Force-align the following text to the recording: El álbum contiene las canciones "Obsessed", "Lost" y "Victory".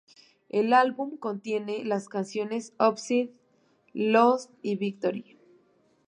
El 0.49 0.73
álbum 0.73 1.15
contiene 1.17 1.83
las 1.85 2.09
canciones 2.09 2.73
"Obsessed", 2.79 3.35
"Lost" 3.93 4.49
y 4.63 4.75
"Victory". 4.75 5.37